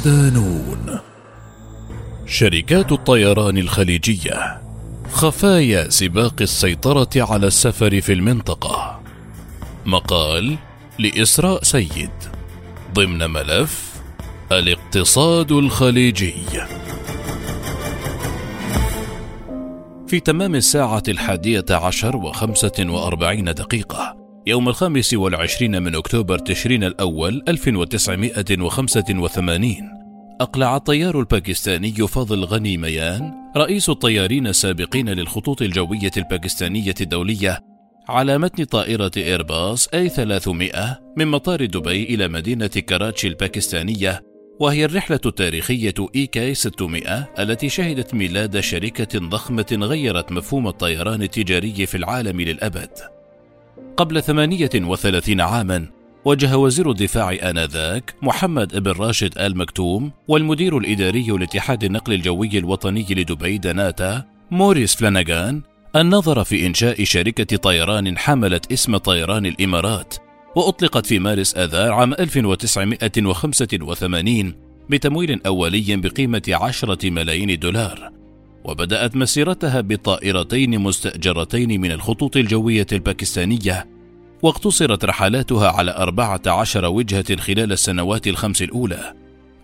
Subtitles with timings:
[0.00, 0.98] صدانون
[2.26, 4.62] شركات الطيران الخليجية
[5.10, 9.00] خفايا سباق السيطرة على السفر في المنطقة.
[9.86, 10.56] مقال
[10.98, 12.10] لإسراء سيد.
[12.94, 13.94] ضمن ملف
[14.52, 16.34] الاقتصاد الخليجي.
[20.08, 27.42] في تمام الساعة الحادية عشر وخمسة وأربعين دقيقة يوم الخامس والعشرين من أكتوبر تشرين الأول
[27.48, 29.76] 1985
[30.40, 37.60] أقلع الطيار الباكستاني فاضل غني ميان رئيس الطيارين السابقين للخطوط الجوية الباكستانية الدولية
[38.08, 44.22] على متن طائرة إيرباص أي 300 من مطار دبي إلى مدينة كراتشي الباكستانية
[44.60, 51.86] وهي الرحلة التاريخية إي كي 600 التي شهدت ميلاد شركة ضخمة غيرت مفهوم الطيران التجاري
[51.86, 53.19] في العالم للأبد.
[54.00, 55.86] قبل 38 عاما
[56.24, 63.06] وجه وزير الدفاع آنذاك محمد بن راشد آل مكتوم والمدير الإداري لاتحاد النقل الجوي الوطني
[63.10, 65.62] لدبي دناتا موريس فلاناغان
[65.96, 70.14] النظر في إنشاء شركة طيران حملت اسم طيران الإمارات
[70.56, 74.54] وأطلقت في مارس آذار عام 1985
[74.90, 78.19] بتمويل أولي بقيمة عشرة ملايين دولار.
[78.64, 83.86] وبدأت مسيرتها بطائرتين مستأجرتين من الخطوط الجوية الباكستانية
[84.42, 89.14] واقتصرت رحلاتها على 14 وجهة خلال السنوات الخمس الأولى.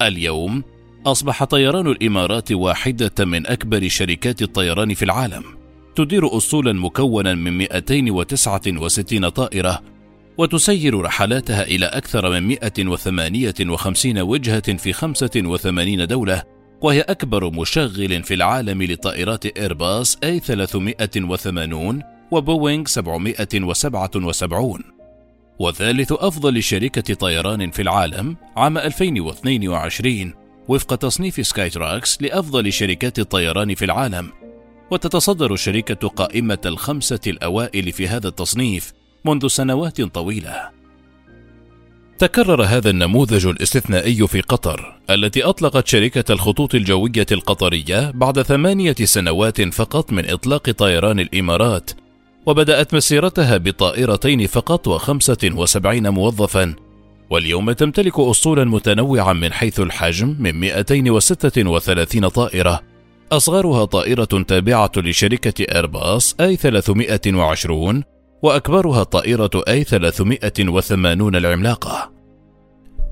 [0.03, 0.63] اليوم
[1.07, 5.45] أصبح طيران الإمارات واحدة من أكبر شركات الطيران في العالم
[5.97, 9.83] تدير أسطولا مكونا من 269 طائرة
[10.39, 18.83] وتسير رحلاتها إلى أكثر من 158 وجهة في 85 دولة وهي أكبر مشغل في العالم
[18.83, 24.83] لطائرات إيرباص أي 380 وبوينغ 777
[25.59, 30.35] وثالث أفضل شركة طيران في العالم عام 2022
[30.69, 34.33] وفق تصنيف Skytrax لأفضل شركات الطيران في العالم.
[34.91, 38.93] وتتصدر الشركة قائمة الخمسة الأوائل في هذا التصنيف
[39.25, 40.76] منذ سنوات طويلة.
[42.19, 49.63] تكرر هذا النموذج الاستثنائي في قطر التي أطلقت شركة الخطوط الجوية القطرية بعد ثمانية سنوات
[49.75, 51.91] فقط من إطلاق طيران الإمارات
[52.47, 56.75] وبدأت مسيرتها بطائرتين فقط وخمسة وسبعين موظفا
[57.31, 62.81] واليوم تمتلك اسطولا متنوعا من حيث الحجم من 236 طائرة.
[63.33, 68.03] أصغرها طائرة تابعة لشركة إيرباص أي 320
[68.43, 72.13] وأكبرها الطائرة أي 380 العملاقة.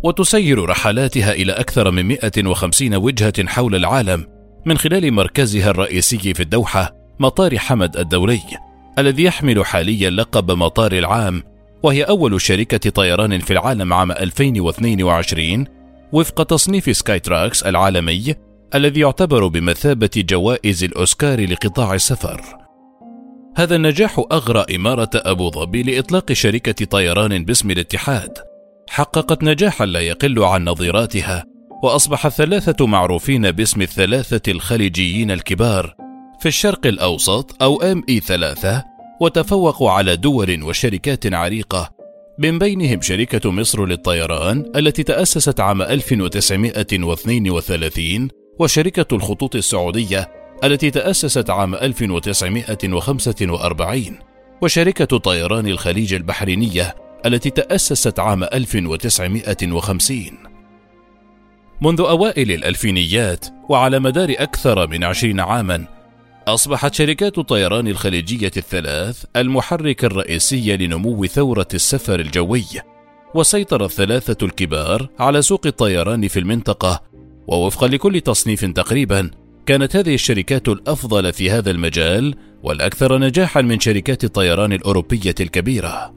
[0.05, 4.27] وتسير رحلاتها إلى أكثر من 150 وجهة حول العالم
[4.67, 8.41] من خلال مركزها الرئيسي في الدوحة مطار حمد الدولي
[8.99, 11.43] الذي يحمل حاليا لقب مطار العام
[11.83, 15.67] وهي أول شركة طيران في العالم عام 2022
[16.13, 18.35] وفق تصنيف Skytrax العالمي
[18.75, 22.64] الذي يعتبر بمثابة جوائز الأوسكار لقطاع السفر.
[23.57, 28.39] هذا النجاح أغرى إمارة أبو ظبي لإطلاق شركة طيران باسم الاتحاد.
[28.91, 31.45] حققت نجاحا لا يقل عن نظيراتها
[31.83, 35.95] وأصبح الثلاثة معروفين باسم الثلاثة الخليجيين الكبار
[36.41, 38.85] في الشرق الأوسط أو ام اي ثلاثة
[39.21, 41.91] وتفوقوا على دول وشركات عريقة.
[42.39, 48.29] من بينهم شركة مصر للطيران التي تأسست عام 1932
[48.59, 54.19] وشركة الخطوط السعودية التي تأسست عام 1945
[54.63, 56.95] وشركة طيران الخليج البحرينية
[57.27, 60.19] التي تأسست عام 1950
[61.81, 65.85] منذ أوائل الألفينيات وعلى مدار أكثر من عشرين عاما
[66.49, 72.65] أصبحت شركات الطيران الخليجية الثلاث المحرك الرئيسي لنمو ثورة السفر الجوي
[73.35, 77.03] وسيطر الثلاثة الكبار على سوق الطيران في المنطقة
[77.47, 79.31] ووفقا لكل تصنيف تقريبا
[79.67, 86.15] كانت هذه الشركات الأفضل في هذا المجال والأكثر نجاحا من شركات الطيران الأوروبية الكبيرة.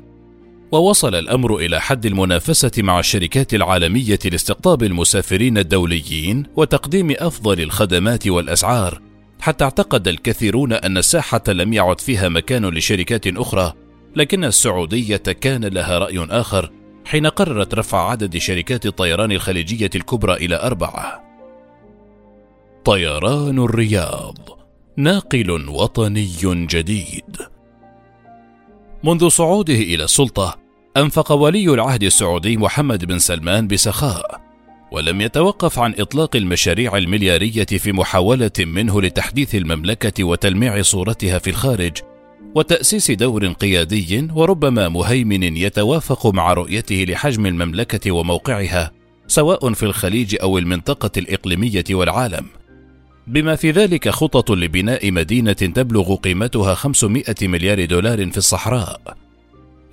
[0.72, 9.02] ووصل الأمر إلى حد المنافسة مع الشركات العالمية لاستقطاب المسافرين الدوليين وتقديم أفضل الخدمات والأسعار
[9.40, 13.74] حتى اعتقد الكثيرون أن الساحة لم يعد فيها مكان لشركات أخرى
[14.16, 16.72] لكن السعودية كان لها رأي آخر
[17.06, 21.27] حين قررت رفع عدد شركات الطيران الخليجية الكبرى إلى أربعة.
[22.88, 24.38] طيران الرياض.
[24.98, 27.38] ناقل وطني جديد.
[29.04, 30.56] منذ صعوده إلى السلطة
[30.98, 34.42] أنفق ولي العهد السعودي محمد بن سلمان بسخاء
[34.92, 41.98] ولم يتوقف عن إطلاق المشاريع المليارية في محاولة منه لتحديث المملكة وتلميع صورتها في الخارج
[42.56, 48.92] وتأسيس دور قيادي وربما مهيمن يتوافق مع رؤيته لحجم المملكة وموقعها
[49.28, 52.46] سواء في الخليج أو المنطقة الإقليمية والعالم.
[53.28, 59.18] بما في ذلك خطط لبناء مدينة تبلغ قيمتها 500 مليار دولار في الصحراء.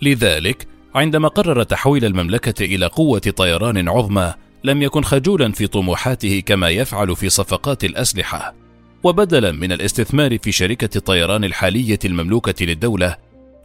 [0.02, 4.34] لذلك عندما قرر تحويل المملكة إلى قوة طيران عظمى
[4.64, 8.54] لم يكن خجولا في طموحاته كما يفعل في صفقات الأسلحة.
[9.02, 13.16] وبدلا من الاستثمار في شركة الطيران الحالية المملوكة للدولة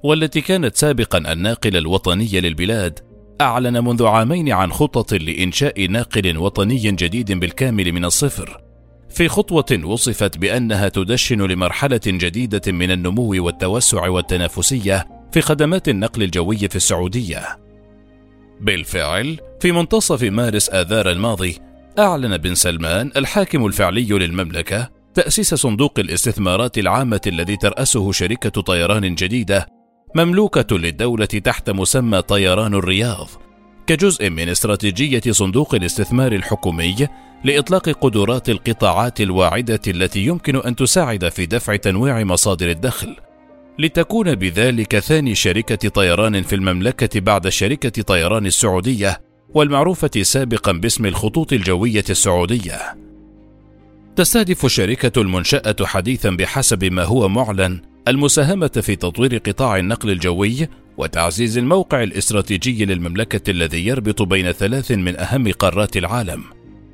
[0.03, 2.99] والتي كانت سابقا الناقل الوطني للبلاد
[3.41, 8.68] أعلن منذ عامين عن خطط لإنشاء ناقل وطني جديد بالكامل من الصفر.
[9.09, 16.57] في خطوة وصفت بأنها تدشن لمرحلة جديدة من النمو والتوسع والتنافسية في خدمات النقل الجوي
[16.57, 17.59] في السعودية.
[18.61, 21.57] بالفعل، في منتصف مارس آذار الماضي،
[21.99, 29.67] أعلن بن سلمان الحاكم الفعلي للمملكة تأسيس صندوق الاستثمارات العامة الذي ترأسه شركة طيران جديدة
[30.15, 33.29] مملوكة للدولة تحت مسمى طيران الرياض،
[33.89, 37.07] كجزء من استراتيجية صندوق الاستثمار الحكومي
[37.43, 43.15] لإطلاق قدرات القطاعات الواعدة التي يمكن أن تساعد في دفع تنويع مصادر الدخل،
[43.79, 49.21] لتكون بذلك ثاني شركة طيران في المملكة بعد شركة طيران السعودية
[49.53, 52.79] والمعروفة سابقا باسم الخطوط الجوية السعودية.
[54.15, 60.67] تستهدف الشركة المنشأة حديثا بحسب ما هو معلن المساهمة في تطوير قطاع النقل الجوي
[60.97, 66.43] وتعزيز الموقع الاستراتيجي للمملكة الذي يربط بين ثلاث من أهم قارات العالم،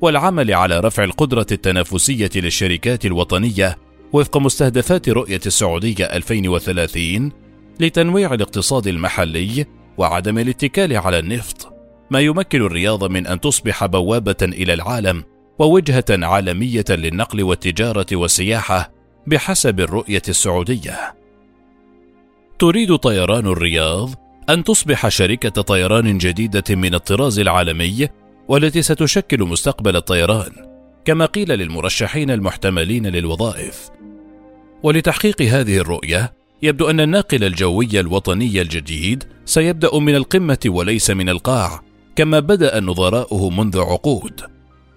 [0.00, 3.78] والعمل على رفع القدرة التنافسية للشركات الوطنية
[4.12, 7.32] وفق مستهدفات رؤية السعودية 2030
[7.80, 9.66] لتنويع الاقتصاد المحلي
[9.98, 11.72] وعدم الاتكال على النفط،
[12.10, 15.24] ما يمكن الرياض من أن تصبح بوابة إلى العالم
[15.58, 18.95] ووجهة عالمية للنقل والتجارة والسياحة.
[19.26, 21.14] بحسب الرؤية السعودية.
[22.58, 24.10] تريد طيران الرياض
[24.50, 28.08] أن تصبح شركة طيران جديدة من الطراز العالمي
[28.48, 30.52] والتي ستشكل مستقبل الطيران،
[31.04, 33.90] كما قيل للمرشحين المحتملين للوظائف.
[34.82, 36.32] ولتحقيق هذه الرؤية،
[36.62, 41.82] يبدو أن الناقل الجوي الوطني الجديد سيبدأ من القمة وليس من القاع،
[42.16, 44.40] كما بدأ نظراؤه منذ عقود.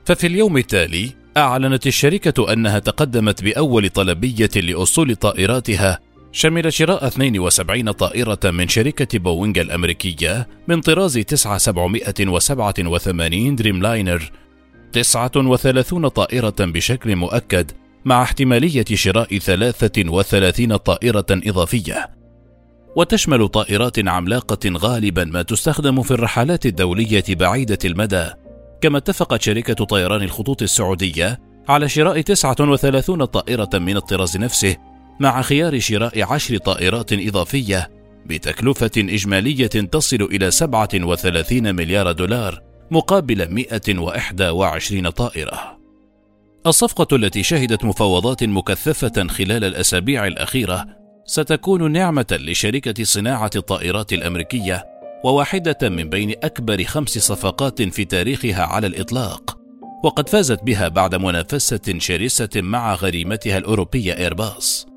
[0.06, 6.00] ففي اليوم التالي أعلنت الشركة أنها تقدمت بأول طلبية لأصول طائراتها
[6.32, 14.32] شمل شراء 72 طائرة من شركة بوينغ الأمريكية من طراز 9787 Dreamliner
[14.92, 17.72] 39 طائرة بشكل مؤكد
[18.06, 22.10] مع احتمالية شراء 33 طائرة إضافية.
[22.96, 28.30] وتشمل طائرات عملاقة غالبا ما تستخدم في الرحلات الدولية بعيدة المدى.
[28.82, 34.76] كما اتفقت شركة طيران الخطوط السعودية على شراء 39 طائرة من الطراز نفسه
[35.20, 37.90] مع خيار شراء عشر طائرات إضافية
[38.26, 42.62] بتكلفة إجمالية تصل إلى 37 مليار دولار
[42.92, 45.80] مقابل 121 طائرة.
[46.68, 50.86] الصفقة التي شهدت مفاوضات مكثفة خلال الأسابيع الأخيرة
[51.26, 54.86] ستكون نعمة لشركة صناعة الطائرات الأمريكية
[55.24, 59.58] وواحدة من بين أكبر خمس صفقات في تاريخها على الإطلاق،
[60.04, 64.88] وقد فازت بها بعد منافسة شرسة مع غريمتها الأوروبية إيرباص.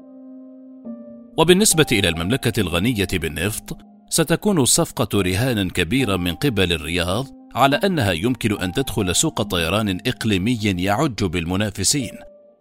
[1.39, 3.77] وبالنسبة إلى المملكة الغنية بالنفط،
[4.11, 10.59] ستكون الصفقة رهانا كبيرا من قبل الرياض على أنها يمكن أن تدخل سوق طيران إقليمي
[10.65, 12.13] يعج بالمنافسين،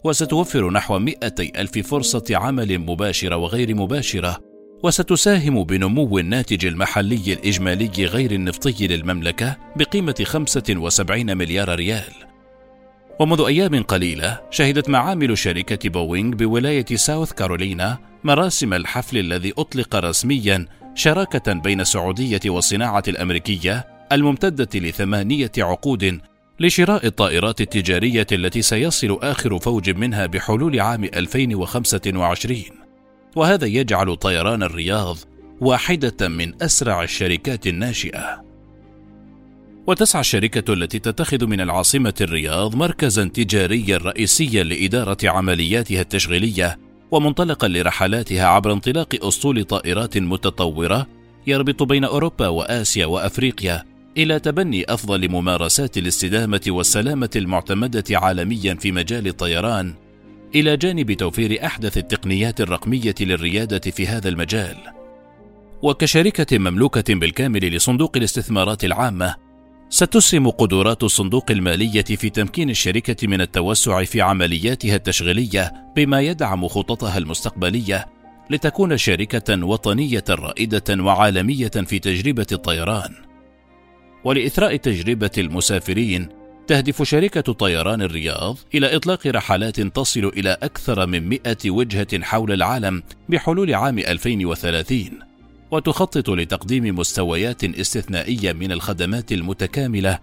[0.04, 4.51] وستوفر نحو 200 ألف فرصة عمل مباشرة وغير مباشرة،
[4.84, 12.14] وستساهم بنمو الناتج المحلي الإجمالي غير النفطي للمملكة بقيمة 75 مليار ريال.
[13.20, 20.66] ومنذ أيام قليلة شهدت معامل شركة بوينغ بولاية ساوث كارولينا مراسم الحفل الذي أطلق رسميا
[20.96, 26.20] شراكة بين السعودية والصناعة الأمريكية الممتدة لثمانية عقود
[26.60, 32.91] لشراء الطائرات التجارية التي سيصل آخر فوج منها بحلول عام 2025
[33.36, 35.18] وهذا يجعل طيران الرياض
[35.62, 38.52] واحدة من أسرع الشركات الناشئة.
[39.88, 46.80] وتسعى الشركة التي تتخذ من العاصمة الرياض مركزا تجاريا رئيسيا لإدارة عملياتها التشغيلية
[47.12, 51.08] ومنطلقا لرحلاتها عبر انطلاق أسطول طائرات متطورة
[51.48, 53.84] يربط بين أوروبا وآسيا وأفريقيا
[54.18, 59.94] إلى تبني أفضل ممارسات الاستدامة والسلامة المعتمدة عالميا في مجال الطيران
[60.56, 64.78] إلى جانب توفير أحدث التقنيات الرقمية للريادة في هذا المجال.
[65.82, 69.36] وكشركة مملوكة بالكامل لصندوق الاستثمارات العامة،
[69.90, 77.18] ستسهم قدرات الصندوق المالية في تمكين الشركة من التوسع في عملياتها التشغيلية بما يدعم خططها
[77.18, 78.06] المستقبلية
[78.50, 83.16] لتكون شركة وطنية رائدة وعالمية في تجربة الطيران.
[84.24, 91.58] ولإثراء تجربة المسافرين تهدف شركة طيران الرياض إلى إطلاق رحلات تصل إلى أكثر من 100
[91.66, 95.10] وجهة حول العالم بحلول عام 2030
[95.72, 100.20] وتخطط لتقديم مستويات استثنائية من الخدمات المتكاملة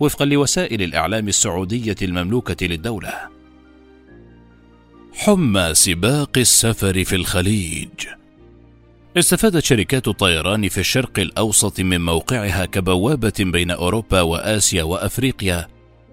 [0.00, 3.12] وفقا لوسائل الإعلام السعودية المملوكة للدولة.
[5.12, 7.88] حمى سباق السفر في الخليج
[9.16, 15.68] استفادت شركات الطيران في الشرق الأوسط من موقعها كبوابة بين أوروبا وآسيا وأفريقيا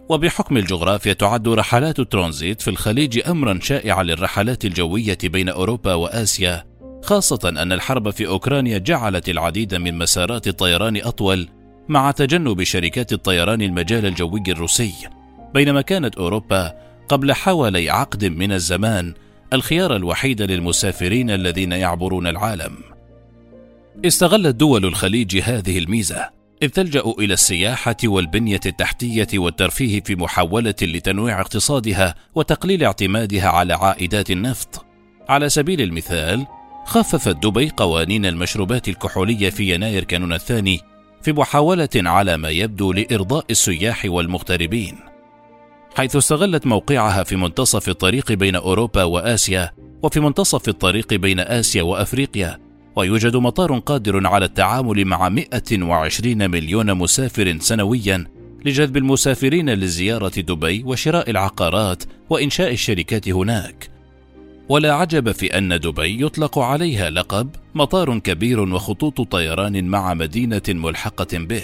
[0.09, 6.65] وبحكم الجغرافيا تعد رحلات الترانزيت في الخليج أمرا شائعا للرحلات الجوية بين أوروبا وآسيا
[7.03, 11.47] خاصة أن الحرب في أوكرانيا جعلت العديد من مسارات الطيران أطول
[11.89, 14.93] مع تجنب شركات الطيران المجال الجوي الروسي.
[15.53, 16.73] بينما كانت أوروبا
[17.09, 19.13] قبل حوالي عقد من الزمان
[19.53, 22.77] الخيار الوحيد للمسافرين الذين يعبرون العالم.
[24.05, 26.29] استغلت دول الخليج هذه الميزة.
[26.65, 34.31] إذ تلجأ إلى السياحة والبنية التحتية والترفيه في محاولة لتنويع اقتصادها وتقليل اعتمادها على عائدات
[34.31, 34.85] النفط.
[35.29, 36.45] على سبيل المثال
[36.85, 40.79] خففت دبي قوانين المشروبات الكحولية في يناير كانون الثاني
[41.21, 44.99] في محاولة على ما يبدو لإرضاء السياح والمغتربين.
[45.95, 49.71] حيث استغلت موقعها في منتصف الطريق بين أوروبا وآسيا
[50.03, 52.64] وفي منتصف الطريق بين آسيا وأفريقيا
[52.95, 58.25] ويوجد مطار قادر على التعامل مع 120 مليون مسافر سنويا
[58.65, 63.89] لجذب المسافرين لزيارة دبي وشراء العقارات وإنشاء الشركات هناك.
[64.69, 71.37] ولا عجب في أن دبي يطلق عليها لقب مطار كبير وخطوط طيران مع مدينة ملحقة
[71.37, 71.63] به.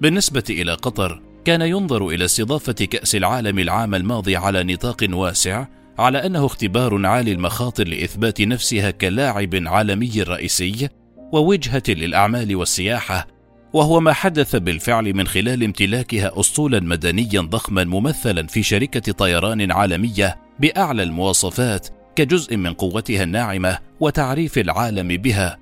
[0.00, 5.66] بالنسبة إلى قطر، كان ينظر إلى استضافة كأس العالم العام الماضي على نطاق واسع
[5.98, 10.88] على أنه اختبار عالي المخاطر لإثبات نفسها كلاعب عالمي رئيسي
[11.32, 13.26] ووجهة للأعمال والسياحة
[13.72, 20.36] وهو ما حدث بالفعل من خلال امتلاكها اسطولا مدنيا ضخما ممثلا في شركة طيران عالمية
[20.60, 25.58] بأعلى المواصفات كجزء من قوتها الناعمة وتعريف العالم بها.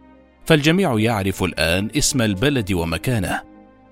[0.46, 3.40] فالجميع يعرف الآن اسم البلد ومكانه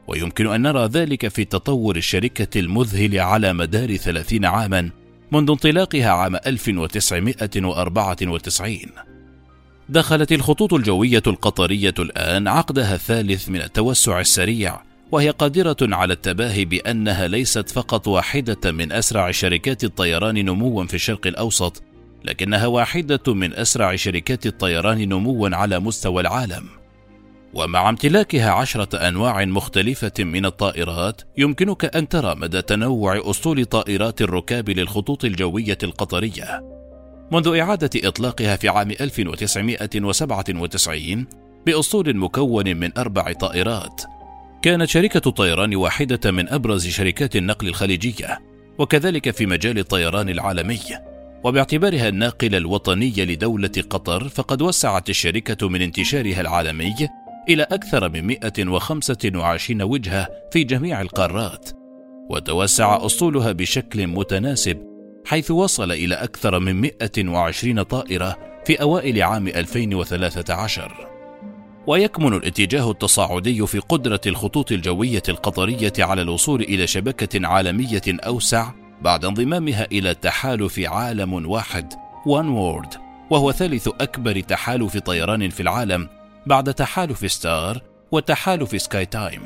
[0.09, 4.91] ويمكن أن نرى ذلك في تطور الشركة المذهل على مدار ثلاثين عاما.
[5.33, 8.79] منذ انطلاقها عام 1994
[9.89, 14.81] دخلت الخطوط الجوية القطرية الآن عقدها الثالث من التوسع السريع
[15.12, 21.27] وهي قادرة على التباهي بأنها ليست فقط واحدة من أسرع شركات الطيران نموا في الشرق
[21.27, 21.83] الأوسط
[22.25, 26.82] لكنها واحدة من أسرع شركات الطيران نموا على مستوى العالم.
[27.55, 34.71] ومع امتلاكها عشرة أنواع مختلفة من الطائرات يمكنك أن ترى مدى تنوع أسطول طائرات الركاب
[34.71, 36.63] للخطوط الجوية القطرية.
[37.33, 41.27] منذ إعادة إطلاقها في عام 1997
[41.67, 44.03] بأسطول مكون من أربع طائرات
[44.63, 48.39] كانت شركة الطيران واحدة من أبرز شركات النقل الخليجية
[48.79, 50.81] وكذلك في مجال الطيران العالمي.
[51.45, 56.95] وباعتبارها الناقل الوطني لدولة قطر فقد وسعت الشركة من انتشارها العالمي
[57.49, 61.71] إلى أكثر من 125 وجهة في جميع القارات
[62.31, 64.93] وتوسع أسطولها بشكل متناسب
[65.27, 71.09] حيث وصل إلى أكثر من 120 طائرة في أوائل عام 2013
[71.87, 78.71] ويكمن الاتجاه التصاعدي في قدرة الخطوط الجوية القطرية على الوصول إلى شبكة عالمية أوسع
[79.03, 81.93] بعد انضمامها إلى تحالف عالم واحد
[82.27, 82.95] One World
[83.31, 86.09] وهو ثالث أكبر تحالف طيران في العالم
[86.47, 87.83] بعد تحالف ستار
[88.13, 89.43] وتحالف SkyTeam.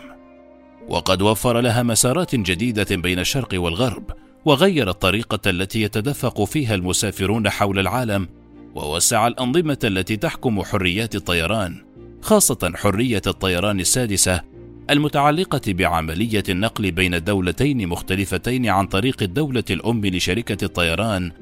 [0.88, 4.10] وقد وفر لها مسارات جديدة بين الشرق والغرب
[4.44, 8.28] وغير الطريقة التي يتدفق فيها المسافرون حول العالم
[8.74, 11.84] ووسع الأنظمة التي تحكم حريات الطيران
[12.22, 14.42] خاصة حرية الطيران السادسة
[14.90, 21.32] المتعلقة بعملية النقل بين دولتين مختلفتين عن طريق الدولة الأم لشركة الطيران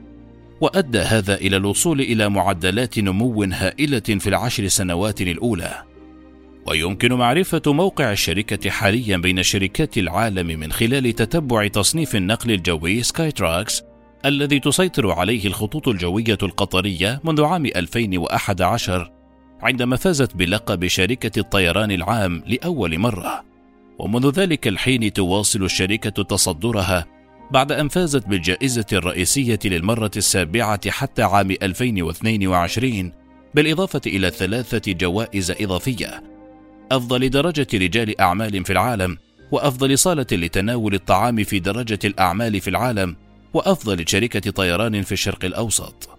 [0.61, 5.83] وأدى هذا إلى الوصول إلى معدلات نمو هائلة في العشر سنوات الأولى.
[6.67, 13.83] ويمكن معرفة موقع الشركة حاليا بين شركات العالم من خلال تتبع تصنيف النقل الجوي Skytrax
[14.25, 19.11] الذي تسيطر عليه الخطوط الجوية القطرية منذ عام 2011
[19.61, 23.45] عندما فازت بلقب شركة الطيران العام لأول مرة.
[23.99, 27.07] ومنذ ذلك الحين تواصل الشركة تصدرها
[27.55, 33.13] بعد أن فازت بالجائزة الرئيسية للمرة السابعة حتى عام 2022
[33.55, 36.23] بالإضافة إلى ثلاثة جوائز إضافية.
[36.93, 39.19] أفضل درجة رجال أعمال في العالم
[39.51, 43.17] وأفضل صالة لتناول الطعام في درجة الأعمال في العالم
[43.53, 46.19] وأفضل شركة طيران في الشرق الأوسط.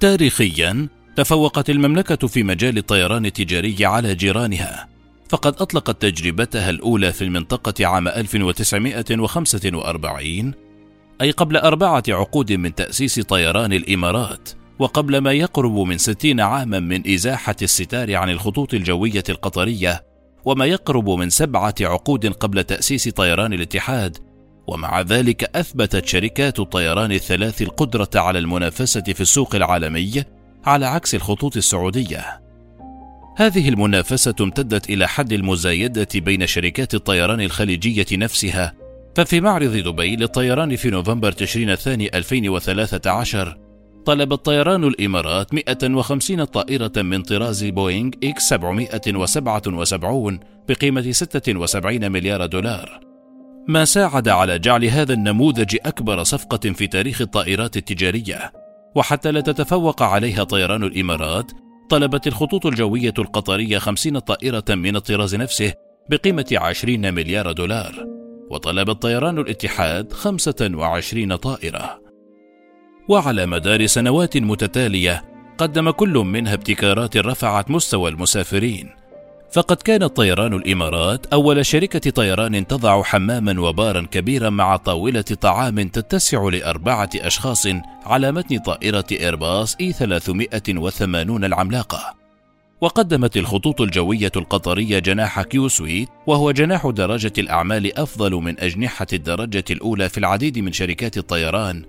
[0.00, 4.88] تاريخيا تفوقت المملكة في مجال الطيران التجاري على جيرانها.
[5.30, 10.54] فقد أطلقت تجربتها الأولى في المنطقة عام 1945
[11.20, 17.12] أي قبل أربعة عقود من تأسيس طيران الإمارات وقبل ما يقرب من ستين عاما من
[17.12, 20.04] إزاحة الستار عن الخطوط الجوية القطرية
[20.44, 24.18] وما يقرب من سبعة عقود قبل تأسيس طيران الاتحاد
[24.66, 30.24] ومع ذلك أثبتت شركات الطيران الثلاث القدرة على المنافسة في السوق العالمي
[30.64, 32.49] على عكس الخطوط السعودية.
[33.40, 38.74] هذه المنافسة امتدت إلى حد المزايدة بين شركات الطيران الخليجية نفسها.
[39.14, 43.58] ففي معرض دبي للطيران في نوفمبر تشرين الثاني 2013
[44.06, 53.00] طلبت طيران الإمارات 150 طائرة من طراز بوينغ X 777 بقيمة 76 مليار دولار.
[53.68, 58.52] ما ساعد على جعل هذا النموذج أكبر صفقة في تاريخ الطائرات التجارية.
[58.94, 61.52] وحتى لا تتفوق عليها طيران الإمارات
[61.90, 65.72] طلبت الخطوط الجوية القطرية 50 طائرة من الطراز نفسه
[66.10, 68.06] بقيمة 20 مليار دولار
[68.50, 72.00] وطلب الطيران الاتحاد 25 طائرة.
[73.08, 75.24] وعلى مدار سنوات متتالية
[75.58, 78.90] قدم كل منها ابتكارات رفعت مستوى المسافرين
[79.52, 86.48] فقد كانت طيران الإمارات أول شركة طيران تضع حماما وبارا كبيرا مع طاولة طعام تتسع
[86.48, 87.66] لأربعة أشخاص
[88.04, 92.14] على متن طائرة إيرباص إي 380 العملاقة.
[92.80, 100.08] وقدمت الخطوط الجوية القطرية جناح Qsuite وهو جناح درجة الأعمال أفضل من أجنحة الدرجة الأولى
[100.08, 101.84] في العديد من شركات الطيران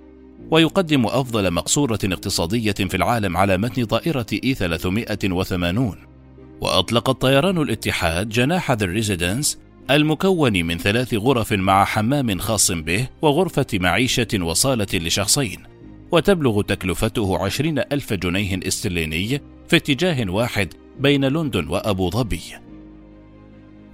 [0.50, 6.11] ويقدم أفضل مقصورة اقتصادية في العالم على متن طائرة A 380
[6.62, 9.58] وأطلق طيران الاتحاد جناح The Residence
[9.90, 15.62] المكون من ثلاث غرف مع حمام خاص به وغرفة معيشة وصالة لشخصين.
[16.12, 22.42] وتبلغ تكلفته عشرين ألف جنيه استرليني في اتجاه واحد بين لندن وأبو ظبي.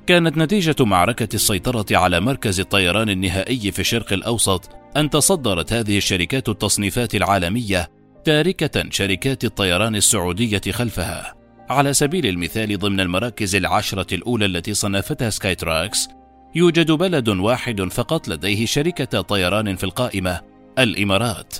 [0.06, 6.48] كانت نتيجة معركة السيطرة على مركز الطيران النهائي في الشرق الأوسط أن تصدرت هذه الشركات
[6.48, 7.88] التصنيفات العالمية
[8.24, 11.37] تاركة شركات الطيران السعودية خلفها.
[11.70, 16.08] على سبيل المثال ضمن المراكز العشرة الأولى التي صنفتها Skytrax
[16.54, 20.40] يوجد بلد واحد فقط لديه شركة طيران في القائمة
[20.78, 21.56] الإمارات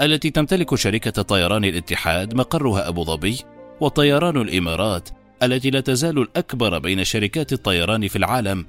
[0.00, 3.38] التي تمتلك شركة طيران الاتحاد مقرها أبو ظبي
[3.80, 5.08] وطيران الإمارات
[5.42, 8.66] التي لا تزال الأكبر بين شركات الطيران في العالم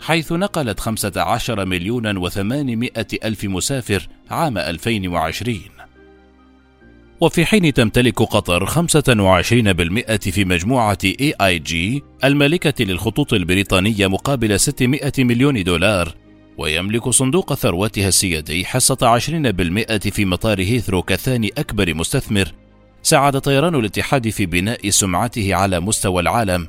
[0.00, 2.88] حيث نقلت 15 مليون و800
[3.24, 5.60] ألف مسافر عام 2020
[7.20, 8.72] وفي حين تمتلك قطر 25%
[10.30, 11.74] في مجموعة AIG
[12.24, 16.14] المالكة للخطوط البريطانية مقابل 600 مليون دولار
[16.58, 22.52] ويملك صندوق ثروتها السيادي حصة 20% في مطار هيثرو كثاني أكبر مستثمر.
[23.02, 26.68] ساعد طيران الاتحاد في بناء سمعته على مستوى العالم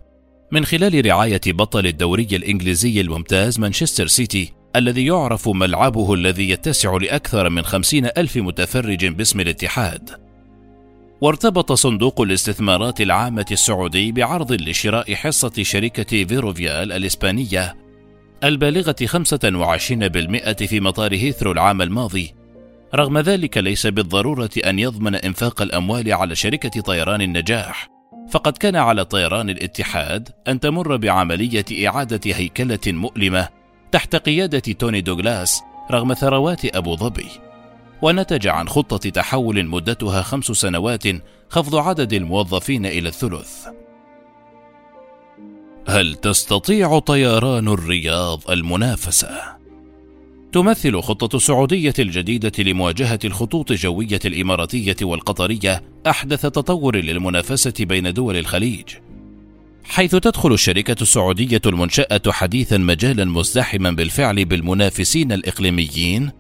[0.51, 7.49] من خلال رعاية بطل الدوري الإنجليزي الممتاز مانشستر سيتي الذي يعرف ملعبه الذي يتسع لأكثر
[7.49, 10.24] من خمسين ألف متفرج باسم الاتحاد.
[11.25, 17.75] وارتبط صندوق الاستثمارات العامة السعودي بعرض لشراء حصة شركة فيروفيال الإسبانية
[18.43, 22.33] البالغة 25% في مطار هيثرو العام الماضي.
[22.95, 27.87] رغم ذلك ليس بالضرورة أن يضمن إنفاق الأموال على شركة طيران النجاح.
[28.29, 33.47] فقد كان على طيران الاتحاد أن تمر بعملية إعادة هيكلة مؤلمة
[33.91, 35.61] تحت قيادة توني دوغلاس
[35.91, 37.27] رغم ثروات أبو ظبي.
[38.01, 41.03] ونتج عن خطة تحول مدتها خمس سنوات
[41.49, 43.67] خفض عدد الموظفين إلى الثلث.
[45.87, 49.55] هل تستطيع طيران الرياض المنافسة؟
[50.51, 58.85] تمثل خطة السعودية الجديدة لمواجهة الخطوط الجوية الإماراتية والقطرية أحدث تطور للمنافسة بين دول الخليج.
[59.83, 66.31] حيث تدخل الشركة السعودية المنشأة حديثا مجالا مزدحما بالفعل بالمنافسين الإقليميين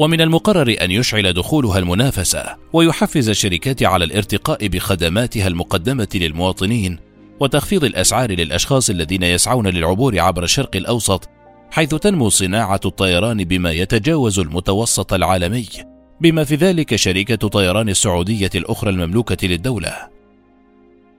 [0.00, 6.98] ومن المقرر أن يشعل دخولها المنافسة ويحفز الشركات على الارتقاء بخدماتها المقدمة للمواطنين
[7.40, 11.28] وتخفيض الأسعار للأشخاص الذين يسعون للعبور عبر الشرق الأوسط
[11.70, 15.66] حيث تنمو صناعة الطيران بما يتجاوز المتوسط العالمي
[16.20, 19.96] بما في ذلك شركة طيران السعودية الأخرى المملوكة للدولة.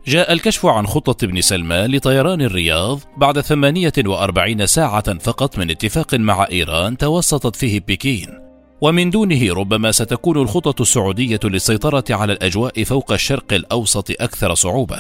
[0.08, 6.48] جاء الكشف عن خطة ابن سلمان لطيران الرياض بعد 48 ساعة فقط من اتفاق مع
[6.52, 8.40] إيران توسطت فيه بكين.
[8.82, 15.00] ومن دونه ربما ستكون الخطط السعودية للسيطرة على الأجواء فوق الشرق الأوسط أكثر صعوبة.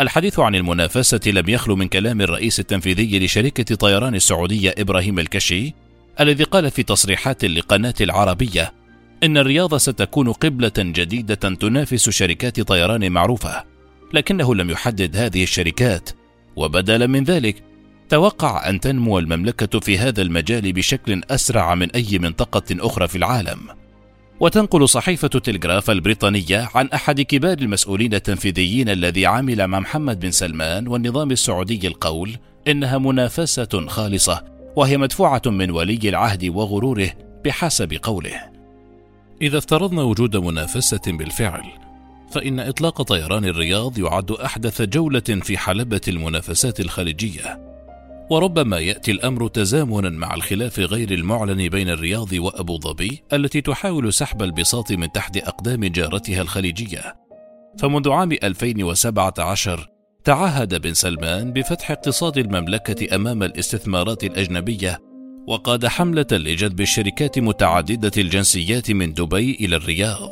[0.00, 5.74] الحديث عن المنافسة لم يخلو من كلام الرئيس التنفيذي لشركة طيران السعودية إبراهيم الكشي،
[6.20, 8.72] الذي قال في تصريحات لقناة العربية
[9.22, 13.64] إن الرياض ستكون قبلة جديدة تنافس شركات طيران معروفة،
[14.12, 16.10] لكنه لم يحدد هذه الشركات،
[16.56, 17.62] وبدلا من ذلك
[18.14, 23.58] توقع أن تنمو المملكة في هذا المجال بشكل أسرع من أي منطقة أخرى في العالم.
[24.40, 30.88] وتنقل صحيفة تلغراف البريطانية عن أحد كبار المسؤولين التنفيذيين الذي عمل مع محمد بن سلمان
[30.88, 32.36] والنظام السعودي القول
[32.68, 34.44] إنها منافسة خالصة
[34.76, 37.10] وهي مدفوعة من ولي العهد وغروره
[37.44, 38.40] بحسب قوله.
[39.42, 41.64] إذا افترضنا وجود منافسة بالفعل،
[42.30, 47.73] فإن إطلاق طيران الرياض يعد أحدث جولة في حلبة المنافسات الخليجية.
[48.30, 54.42] وربما يأتي الأمر تزامنا مع الخلاف غير المعلن بين الرياض وأبو ظبي التي تحاول سحب
[54.42, 57.16] البساط من تحت أقدام جارتها الخليجية.
[57.78, 59.88] فمنذ عام 2017
[60.24, 64.98] تعهد بن سلمان بفتح اقتصاد المملكة أمام الاستثمارات الأجنبية
[65.46, 70.30] وقاد حملة لجذب الشركات متعددة الجنسيات من دبي إلى الرياض.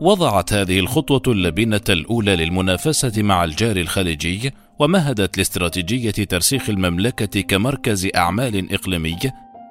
[0.00, 8.74] وضعت هذه الخطوة اللبنة الأولى للمنافسة مع الجار الخليجي ومهدت لاستراتيجية ترسيخ المملكة كمركز أعمال
[8.74, 9.18] إقليمي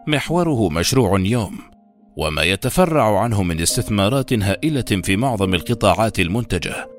[0.07, 1.59] محوره مشروع يوم،
[2.17, 6.89] وما يتفرع عنه من استثمارات هائلة في معظم القطاعات المنتجة.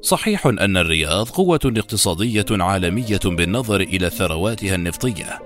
[0.00, 5.38] صحيح أن الرياض قوة اقتصادية عالمية بالنظر إلى ثرواتها النفطية،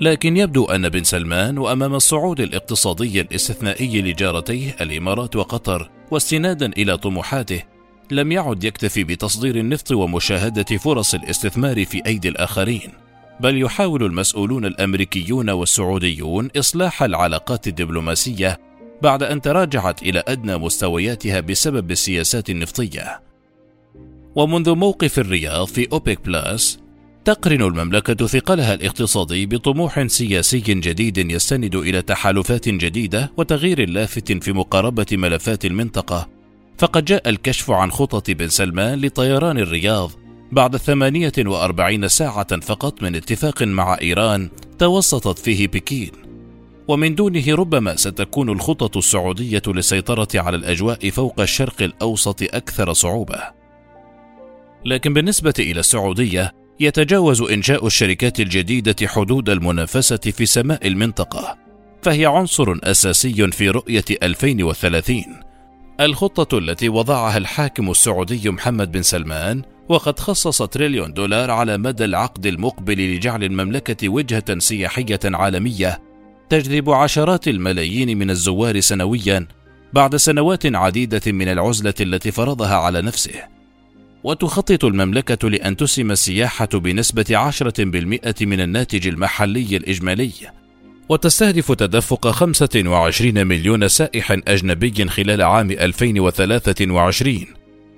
[0.00, 7.62] لكن يبدو أن بن سلمان وأمام الصعود الاقتصادي الاستثنائي لجارتيه الإمارات وقطر واستنادا إلى طموحاته
[8.10, 12.92] لم يعد يكتفي بتصدير النفط ومشاهدة فرص الاستثمار في أيدي الآخرين
[13.40, 18.60] بل يحاول المسؤولون الأمريكيون والسعوديون إصلاح العلاقات الدبلوماسية
[19.02, 23.20] بعد أن تراجعت إلى أدنى مستوياتها بسبب السياسات النفطية.
[24.34, 26.78] ومنذ موقف الرياض في أوبك Plus
[27.24, 35.06] تقرن المملكة ثقلها الاقتصادي بطموح سياسي جديد يستند إلى تحالفات جديدة وتغيير لافت في مقاربة
[35.12, 36.37] ملفات المنطقة.
[36.78, 40.10] فقد جاء الكشف عن خطط بن سلمان لطيران الرياض
[40.52, 46.10] بعد 48 ساعة فقط من اتفاق مع إيران توسطت فيه بكين.
[46.88, 53.38] ومن دونه ربما ستكون الخطط السعودية للسيطرة على الأجواء فوق الشرق الأوسط أكثر صعوبة.
[54.84, 61.58] لكن بالنسبة إلى السعودية يتجاوز إنشاء الشركات الجديدة حدود المنافسة في سماء المنطقة
[62.02, 65.47] فهي عنصر أساسي في رؤية 2030
[66.00, 72.46] الخطة التي وضعها الحاكم السعودي محمد بن سلمان وقد خصص تريليون دولار على مدى العقد
[72.46, 76.02] المقبل لجعل المملكة وجهة سياحية عالمية
[76.48, 79.46] تجذب عشرات الملايين من الزوار سنويا
[79.92, 83.42] بعد سنوات عديدة من العزلة التي فرضها على نفسه.
[84.24, 90.30] وتخطط المملكة لأن تسهم السياحة بنسبة عشرة بالمئة من الناتج المحلي الإجمالي
[91.08, 97.46] وتستهدف تدفق 25 مليون سائح أجنبي خلال عام 2023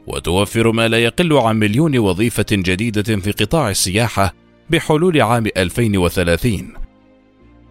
[0.06, 4.34] وتوفر ما لا يقل عن مليون وظيفة جديدة في قطاع السياحة
[4.70, 6.72] بحلول عام 2030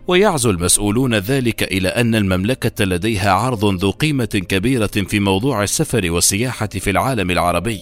[0.08, 6.68] ويعزو المسؤولون ذلك إلى أن المملكة لديها عرض ذو قيمة كبيرة في موضوع السفر والسياحة
[6.68, 7.82] في العالم العربي.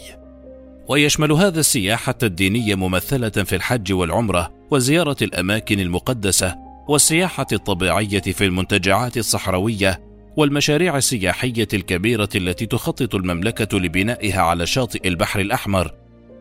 [0.87, 9.17] ويشمل هذا السياحة الدينية ممثلة في الحج والعمرة وزيارة الأماكن المقدسة والسياحة الطبيعية في المنتجعات
[9.17, 10.01] الصحراوية
[10.37, 15.91] والمشاريع السياحية الكبيرة التي تخطط المملكة لبنائها على شاطئ البحر الأحمر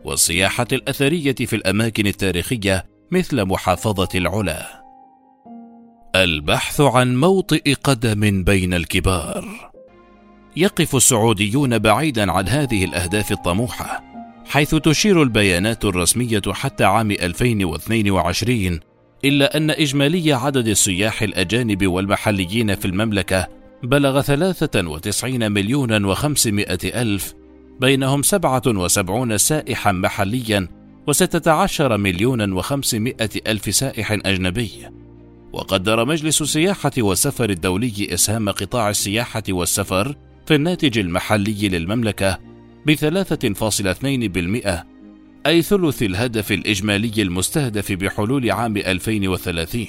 [0.05, 4.83] والسياحة الأثرية في الأماكن التاريخية مثل محافظة العلا.
[6.17, 9.73] البحث عن موطئ قدم بين الكبار.
[10.57, 14.05] يقف السعوديون بعيدا عن هذه الأهداف الطموحة،
[14.47, 18.81] حيث تشير البيانات الرسمية حتى عام 2022
[19.25, 23.49] إلا أن إجمالي عدد السياح الأجانب والمحليين في المملكة
[23.83, 27.35] بلغ 93 مليون وخمسمائة ألف
[27.81, 30.69] بينهم 77 سائحا محليا
[31.11, 34.71] و16 مليون وخمسمائة ألف سائح أجنبي.
[35.53, 42.39] وقدر مجلس السياحة والسفر الدولي إسهام قطاع السياحة والسفر في الناتج المحلي للمملكة
[42.87, 44.96] بثلاثة فاصلة اثنين بالمئة
[45.47, 49.87] أي ثلث الهدف الإجمالي المستهدف بحلول عام 2030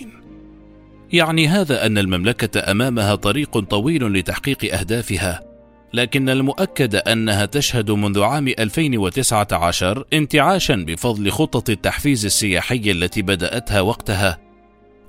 [1.13, 5.43] يعني هذا أن المملكة أمامها طريق طويل لتحقيق أهدافها
[5.93, 14.37] لكن المؤكد أنها تشهد منذ عام 2019 انتعاشا بفضل خطط التحفيز السياحي التي بدأتها وقتها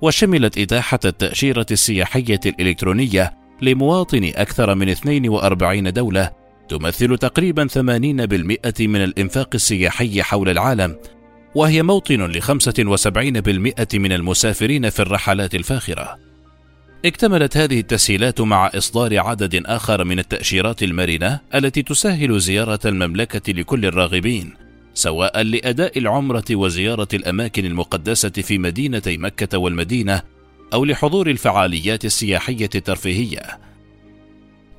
[0.01, 6.38] وشملت إتاحة التأشيرة السياحية الإلكترونية لمواطني أكثر من 42 دولة
[6.69, 10.95] تمثل تقريبا 80% من الإنفاق السياحي حول العالم
[11.55, 16.17] وهي موطن ل 75% من المسافرين في الرحلات الفاخرة.
[17.05, 23.85] اكتملت هذه التسهيلات مع إصدار عدد آخر من التأشيرات المرنة التي تسهل زيارة المملكة لكل
[23.85, 24.53] الراغبين،
[24.93, 30.21] سواء لأداء العمرة وزيارة الأماكن المقدسة في مدينتي مكة والمدينة
[30.73, 33.68] أو لحضور الفعاليات السياحية الترفيهية.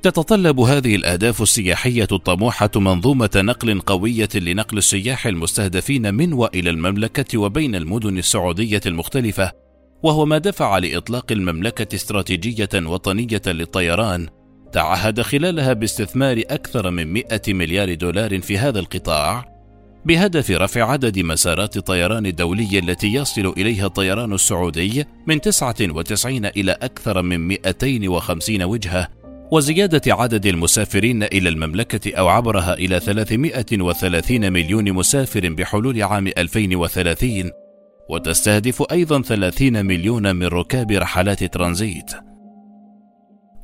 [0.03, 7.75] تتطلب هذه الأهداف السياحية الطموحة منظومة نقل قوية لنقل السياح المستهدفين من وإلى المملكة وبين
[7.75, 9.53] المدن السعودية المختلفة،
[10.03, 14.29] وهو ما دفع لإطلاق المملكة استراتيجية وطنية للطيران
[14.73, 19.51] تعهد خلالها باستثمار أكثر من 100 مليار دولار في هذا القطاع
[20.05, 27.23] بهدف رفع عدد مسارات الطيران الدولي التي يصل إليها الطيران السعودي من 99 إلى أكثر
[27.23, 29.20] من 250 وجهة.
[29.53, 37.51] وزيادة عدد المسافرين إلى المملكة أو عبرها إلى 330 مليون مسافر بحلول عام 2030
[38.09, 42.13] وتستهدف أيضا 30 مليون من ركاب رحلات ترانزيت.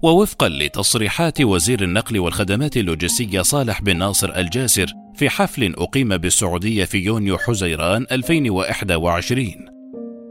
[0.02, 6.98] ووفقا لتصريحات وزير النقل والخدمات اللوجستية صالح بن ناصر الجاسر في حفل أقيم بالسعودية في
[6.98, 9.46] يونيو حزيران 2021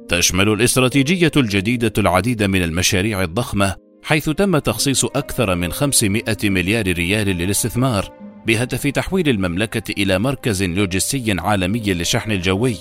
[0.09, 7.27] تشمل الاستراتيجية الجديدة العديد من المشاريع الضخمة حيث تم تخصيص أكثر من 500 مليار ريال
[7.27, 8.11] للاستثمار
[8.47, 12.77] بهدف تحويل المملكة إلى مركز لوجستي عالمي للشحن الجوي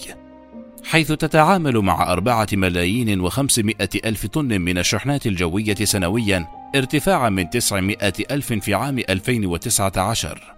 [0.85, 7.97] حيث تتعامل مع أربعة ملايين وخمسمائة ألف طن من الشحنات الجوية سنويا ارتفاعا من 900
[8.31, 10.55] ألف في عام 2019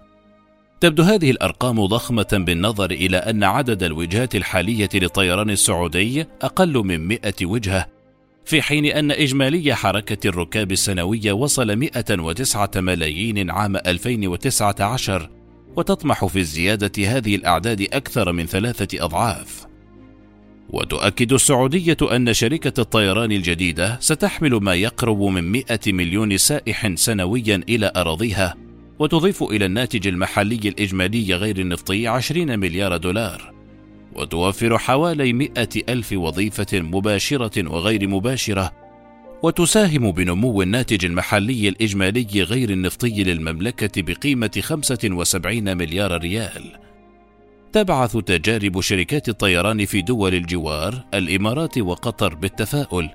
[0.81, 7.19] تبدو هذه الأرقام ضخمة بالنظر إلى أن عدد الوجهات الحالية للطيران السعودي أقل من 100
[7.43, 7.96] وجهة
[8.47, 15.29] في حين أن إجمالي حركة الركاب السنوية وصل 109 ملايين عام 2019
[15.75, 19.65] وتطمح في الزيادة هذه الأعداد أكثر من ثلاثة أضعاف.
[20.69, 27.91] وتؤكد السعودية أن شركة الطيران الجديدة ستحمل ما يقرب من 100 مليون سائح سنويا إلى
[27.95, 28.55] أراضيها
[28.99, 33.56] وتضيف إلى الناتج المحلي الإجمالي غير النفطي 20 مليار دولار.
[34.17, 35.51] وتوفر حوالي 100
[35.89, 38.71] ألف وظيفة مباشرة وغير مباشرة
[39.43, 46.77] وتساهم بنمو الناتج المحلي الإجمالي غير النفطي للمملكة بقيمة 75 مليار ريال.
[47.71, 53.09] تبعث تجارب شركات الطيران في دول الجوار الإمارات وقطر بالتفاؤل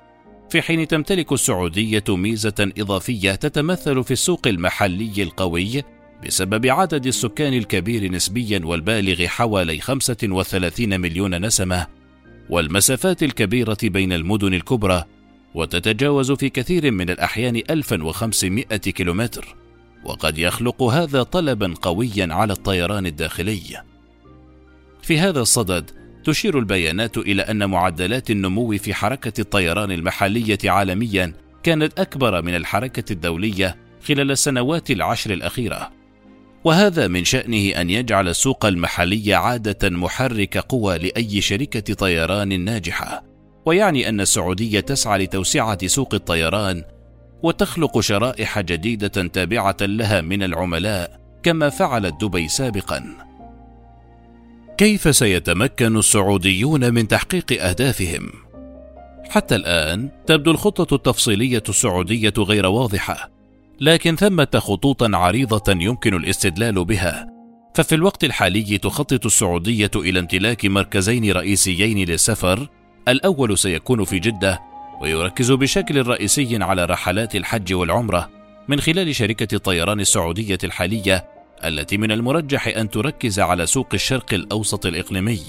[0.49, 5.83] في حين تمتلك السعودية ميزة إضافية تتمثل في السوق المحلي القوي
[6.25, 11.87] بسبب عدد السكان الكبير نسبيا والبالغ حوالي 35 مليون نسمة
[12.49, 15.03] والمسافات الكبيرة بين المدن الكبرى
[15.53, 19.55] وتتجاوز في كثير من الأحيان 1500 كيلومتر
[20.03, 23.83] وقد يخلق هذا طلبا قويا على الطيران الداخلي.
[25.01, 25.91] في هذا الصدد
[26.23, 31.33] تشير البيانات إلى أن معدلات النمو في حركة الطيران المحلية عالميا
[31.63, 33.75] كانت أكبر من الحركة الدولية
[34.07, 36.02] خلال السنوات العشر الأخيرة.
[36.63, 43.23] وهذا من شأنه أن يجعل السوق المحلي عادة محرك قوى لأي شركة طيران ناجحة.
[43.65, 46.83] ويعني أن السعودية تسعى لتوسعة سوق الطيران
[47.43, 53.03] وتخلق شرائح جديدة تابعة لها من العملاء كما فعلت دبي سابقا.
[54.77, 58.29] كيف سيتمكن السعوديون من تحقيق أهدافهم؟
[59.29, 63.32] حتى الآن تبدو الخطة التفصيلية السعودية غير واضحة.
[63.83, 67.27] لكن ثمة خطوطا عريضة يمكن الاستدلال بها.
[67.75, 72.67] ففي الوقت الحالي تخطط السعودية إلى امتلاك مركزين رئيسيين للسفر.
[73.07, 74.61] الأول سيكون في جدة
[75.01, 78.29] ويركز بشكل رئيسي على رحلات الحج والعمرة
[78.67, 81.25] من خلال شركة الطيران السعودية الحالية
[81.63, 85.43] التي من المرجح أن تركز على سوق الشرق الأوسط الإقليمي.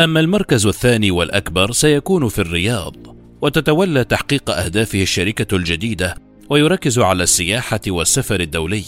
[0.00, 2.96] أما المركز الثاني والأكبر سيكون في الرياض
[3.42, 8.84] وتتولى تحقيق أهدافه الشركة الجديدة ويركز على السياحة والسفر الدولي.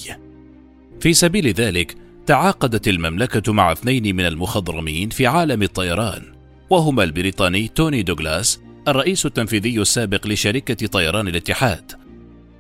[1.01, 6.23] في سبيل ذلك تعاقدت المملكة مع اثنين من المخضرمين في عالم الطيران
[6.71, 11.93] وهما البريطاني توني دوغلاس الرئيس التنفيذي السابق لشركة طيران الاتحاد.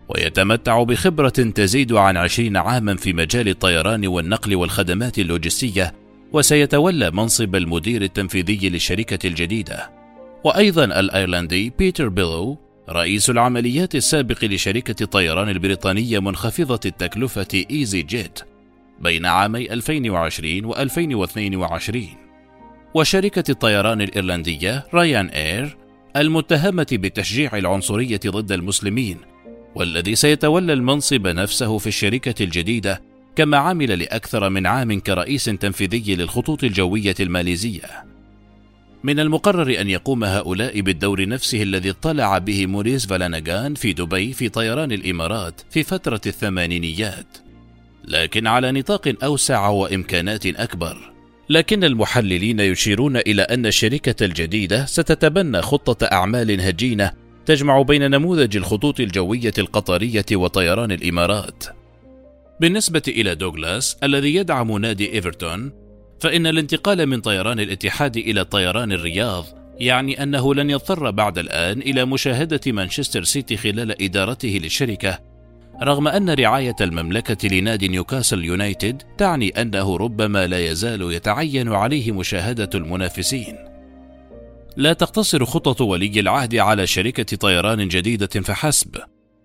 [0.09, 5.95] ويتمتع بخبرة تزيد عن عشرين عاما في مجال الطيران والنقل والخدمات اللوجستية
[6.33, 9.91] وسيتولى منصب المدير التنفيذي للشركة الجديدة.
[10.45, 12.59] وأيضا الأيرلندي بيتر بيلو
[12.90, 18.41] رئيس العمليات السابق لشركة الطيران البريطانية منخفضة التكلفة easyJet
[19.01, 22.07] بين عامي 2020 و 2022
[22.94, 25.77] وشركة الطيران الإيرلندية رايان إير
[26.16, 29.16] المتهمة بتشجيع العنصرية ضد المسلمين
[29.74, 33.03] والذي سيتولى المنصب نفسه في الشركة الجديدة
[33.37, 38.05] كما عمل لأكثر من عام كرئيس تنفيذي للخطوط الجوية الماليزية.
[39.03, 44.49] من المقرر أن يقوم هؤلاء بالدور نفسه الذي اطلع به موريس فالاناغان في دبي في
[44.49, 47.39] طيران الإمارات في فترة الثمانينيات،
[48.05, 51.13] لكن على نطاق أوسع وإمكانات أكبر،
[51.49, 57.13] لكن المحللين يشيرون إلى أن الشركة الجديدة ستتبنى خطة أعمال هجينة
[57.47, 61.65] تجمع بين نموذج الخطوط الجوية القطرية وطيران الإمارات.
[62.61, 65.73] بالنسبة إلى دوغلاس الذي يدعم نادي إيفرتون،
[66.21, 69.45] فإن الانتقال من طيران الاتحاد إلى طيران الرياض
[69.81, 75.19] يعني أنه لن يضطر بعد الآن إلى مشاهدة مانشستر سيتي خلال إدارته للشركة
[75.83, 82.71] رغم أن رعاية المملكة لنادي نيوكاسل يونايتد تعني أنه ربما لا يزال يتعين عليه مشاهدة
[82.75, 83.57] المنافسين.
[84.77, 88.97] لا تقتصر خطط ولي العهد على شركة طيران جديدة فحسب،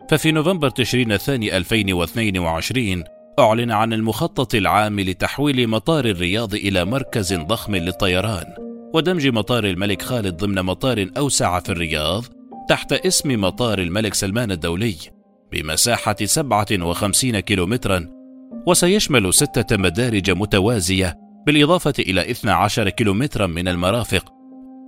[0.09, 3.03] ففي نوفمبر تشرين الثاني 2022
[3.39, 8.45] أعلن عن المخطط العام لتحويل مطار الرياض إلى مركز ضخم للطيران،
[8.93, 12.23] ودمج مطار الملك خالد ضمن مطار أوسع في الرياض
[12.69, 14.95] تحت اسم مطار الملك سلمان الدولي
[15.51, 18.09] بمساحة 57 كيلومترا
[18.67, 24.33] وسيشمل ستة مدارج متوازية بالإضافة إلى 12 كيلومترا من المرافق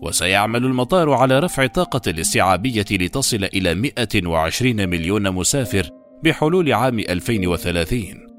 [0.03, 5.89] وسيعمل المطار على رفع طاقة الاستيعابية لتصل إلى 120 مليون مسافر
[6.23, 8.35] بحلول عام 2030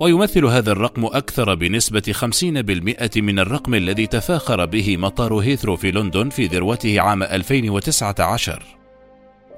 [0.00, 6.28] ويمثل هذا الرقم أكثر بنسبة 50% من الرقم الذي تفاخر به مطار هيثرو في لندن
[6.28, 8.62] في ذروته عام 2019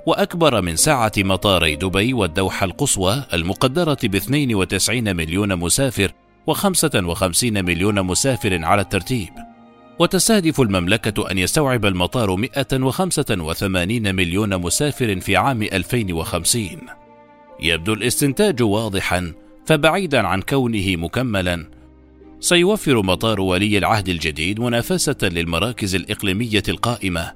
[0.06, 6.12] وأكبر من سعة مطاري دبي والدوحة القصوى المقدرة ب 92 مليون مسافر
[6.50, 9.28] و55 مليون مسافر على الترتيب.
[9.98, 16.68] وتستهدف المملكة أن يستوعب المطار 185 مليون مسافر في عام 2050.
[17.60, 19.32] يبدو الاستنتاج واضحا
[19.68, 21.70] فبعيدا عن كونه مكملا
[22.40, 27.32] سيوفر مطار ولي العهد الجديد منافسة للمراكز الإقليمية القائمة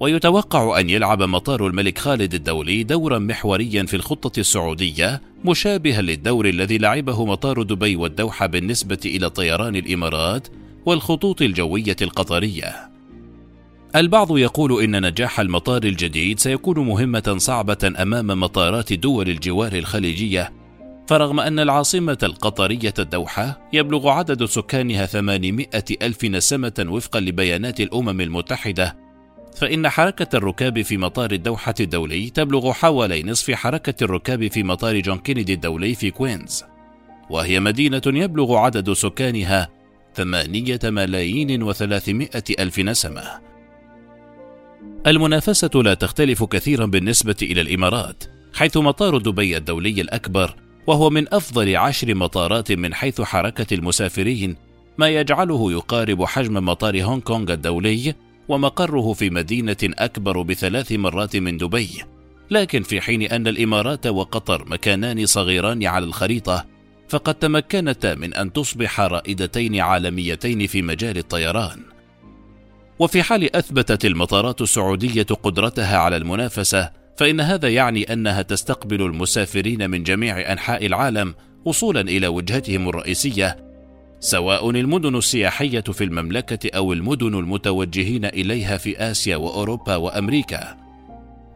[0.00, 6.78] ويتوقع أن يلعب مطار الملك خالد الدولي دورا محوريا في الخطة السعودية مشابها للدور الذي
[6.78, 10.48] لعبه مطار دبي والدوحة بالنسبة إلى طيران الإمارات
[10.86, 12.90] والخطوط الجوية القطرية.
[13.96, 20.59] البعض يقول إن نجاح المطار الجديد سيكون مهمة صعبة أمام مطارات دول الجوار الخليجية
[21.10, 25.66] فرغم أن العاصمة القطرية الدوحة يبلغ عدد سكانها 800
[26.02, 28.96] ألف نسمة وفقا لبيانات الأمم المتحدة
[29.56, 35.18] فإن حركة الركاب في مطار الدوحة الدولي تبلغ حوالي نصف حركة الركاب في مطار جون
[35.18, 36.64] كينيدي الدولي في كوينز
[37.30, 39.68] وهي مدينة يبلغ عدد سكانها
[40.14, 43.22] ثمانية ملايين وثلاثمائة ألف نسمة.
[45.06, 51.76] المنافسة لا تختلف كثيرا بالنسبة إلى الإمارات حيث مطار دبي الدولي الأكبر وهو من أفضل
[51.76, 54.56] عشر مطارات من حيث حركة المسافرين
[54.98, 58.14] ما يجعله يقارب حجم مطار هونغ كونغ الدولي
[58.48, 62.02] ومقره في مدينة أكبر بثلاث مرات من دبي،
[62.50, 66.66] لكن في حين أن الإمارات وقطر مكانان صغيران على الخريطة،
[67.08, 71.80] فقد تمكنتا من أن تصبح رائدتين عالميتين في مجال الطيران.
[72.98, 80.02] وفي حال أثبتت المطارات السعودية قدرتها على المنافسة، فإن هذا يعني أنها تستقبل المسافرين من
[80.02, 83.56] جميع أنحاء العالم وصولا إلى وجهتهم الرئيسية
[84.20, 90.76] سواء المدن السياحية في المملكة أو المدن المتوجهين إليها في آسيا وأوروبا وأمريكا.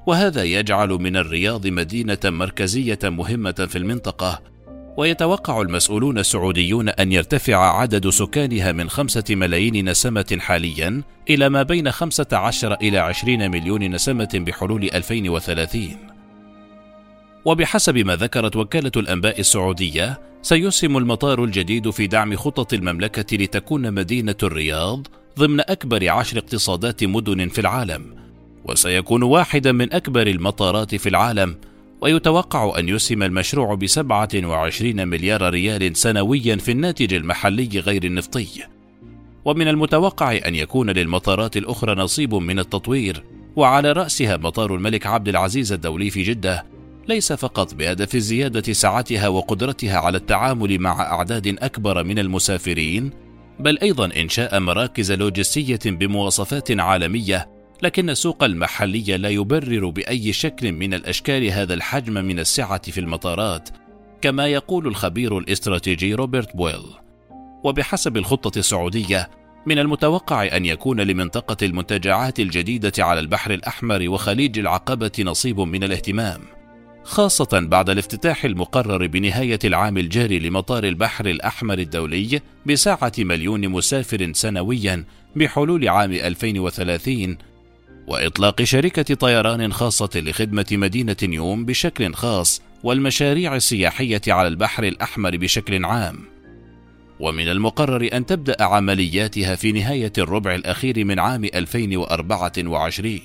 [0.06, 4.42] وهذا يجعل من الرياض مدينة مركزية مهمة في المنطقة،
[4.96, 11.90] ويتوقع المسؤولون السعوديون أن يرتفع عدد سكانها من خمسة ملايين نسمة حاليا إلى ما بين
[11.90, 15.96] 15 إلى 20 مليون نسمة بحلول 2030.
[17.44, 24.36] وبحسب ما ذكرت وكالة الأنباء السعودية سيسهم المطار الجديد في دعم خطط المملكة لتكون مدينة
[24.42, 25.06] الرياض
[25.38, 28.14] ضمن أكبر عشر اقتصادات مدن في العالم،
[28.64, 31.56] وسيكون واحدا من أكبر المطارات في العالم،
[32.04, 38.46] ويتوقع أن يسهم المشروع بسبعة وعشرين مليار ريال سنويا في الناتج المحلي غير النفطي.
[39.44, 43.24] ومن المتوقع أن يكون للمطارات الأخرى نصيب من التطوير،
[43.56, 46.66] وعلى رأسها مطار الملك عبد العزيز الدولي في جدة،
[47.08, 53.10] ليس فقط بهدف زيادة سعتها وقدرتها على التعامل مع أعداد أكبر من المسافرين،
[53.60, 60.94] بل أيضا إنشاء مراكز لوجستية بمواصفات عالمية، لكن السوق المحلي لا يبرر بأي شكل من
[60.94, 63.68] الأشكال هذا الحجم من السعة في المطارات،
[64.20, 66.84] كما يقول الخبير الاستراتيجي روبرت بويل.
[67.64, 69.30] وبحسب الخطة السعودية،
[69.66, 76.40] من المتوقع أن يكون لمنطقة المنتجعات الجديدة على البحر الأحمر وخليج العقبة نصيب من الاهتمام.
[77.04, 85.04] خاصة بعد الافتتاح المقرر بنهاية العام الجاري لمطار البحر الأحمر الدولي بساعة مليون مسافر سنويا
[85.36, 87.36] بحلول عام 2030
[88.06, 95.84] وإطلاق شركة طيران خاصة لخدمة مدينة نيوم بشكل خاص والمشاريع السياحية على البحر الأحمر بشكل
[95.84, 96.34] عام.
[97.20, 103.20] ومن المقرر أن تبدأ عملياتها في نهاية الربع الأخير من عام 2024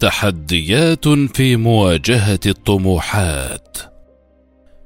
[0.00, 3.78] تحديات في مواجهة الطموحات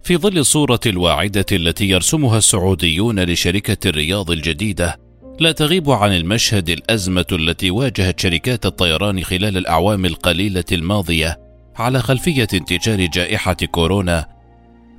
[0.02, 5.05] في ظل الصورة الواعدة التي يرسمها السعوديون لشركة الرياض الجديدة
[5.40, 11.40] لا تغيب عن المشهد الأزمة التي واجهت شركات الطيران خلال الأعوام القليلة الماضية
[11.76, 14.26] على خلفية انتشار جائحة كورونا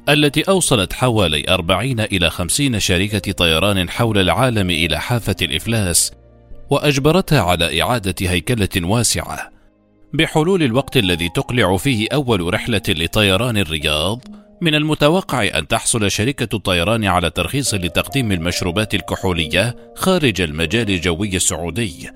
[0.09, 6.11] التي أوصلت حوالي 40 إلى 50 شركة طيران حول العالم إلى حافة الإفلاس
[6.69, 9.51] وأجبرتها على إعادة هيكلة واسعة.
[10.13, 14.23] بحلول الوقت الذي تقلع فيه أول رحلة لطيران الرياض
[14.61, 22.09] من المتوقع أن تحصل شركة الطيران على ترخيص لتقديم المشروبات الكحولية خارج المجال الجوي السعودي.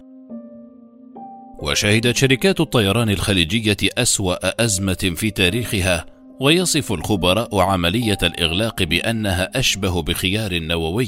[1.60, 6.06] وشهدت شركات الطيران الخليجية أسوأ أزمة في تاريخها،
[6.40, 11.08] ويصف الخبراء عملية الإغلاق بأنها أشبه بخيار نووي،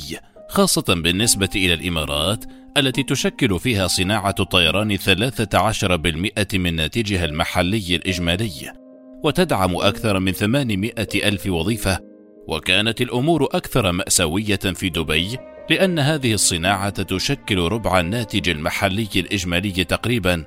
[0.50, 2.46] خاصة بالنسبة إلى الإمارات
[2.78, 8.83] التي تشكل فيها صناعة الطيران 13% من ناتجها المحلي الإجمالي.
[9.24, 12.00] وتدعم أكثر من 800 ألف وظيفة
[12.48, 15.38] وكانت الأمور أكثر مأساوية في دبي
[15.70, 20.46] لأن هذه الصناعة تشكل ربع الناتج المحلي الإجمالي تقريبا.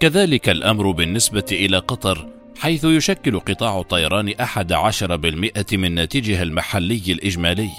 [0.00, 2.28] كذلك الأمر بالنسبة إلى قطر
[2.58, 7.70] حيث يشكل قطاع الطيران أحد عشر بالمئة من ناتجها المحلي الإجمالي.